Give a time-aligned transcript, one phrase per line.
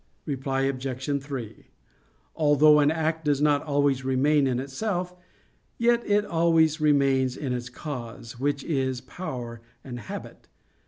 [0.25, 1.21] Reply Obj.
[1.23, 1.67] 3:
[2.35, 5.13] Although an act does not always remain in itself,
[5.77, 10.47] yet it always remains in its cause, which is power and habit.